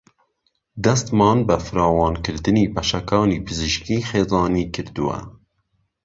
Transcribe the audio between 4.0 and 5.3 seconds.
خێزانیی کردووه